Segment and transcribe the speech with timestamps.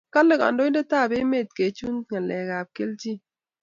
[0.13, 3.19] kale kandoit ab emet kechu ngalek ab kilchin